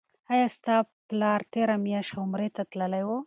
[0.31, 0.75] آیا ستا
[1.07, 3.11] پلار تیره میاشت عمرې ته تللی و؟